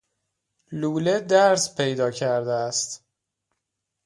لوله 0.79 1.19
درز 1.19 1.75
پیدا 1.75 2.11
کرده 2.11 2.51
است. 2.53 3.05